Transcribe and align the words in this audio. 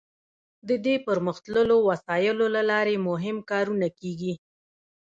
د 0.67 0.69
دې 0.85 0.95
پرمختللو 1.07 1.75
وسایلو 1.89 2.45
له 2.55 2.61
لارې 2.71 2.95
مهم 3.09 3.37
کارونه 3.51 3.87
کیږي. 3.99 4.33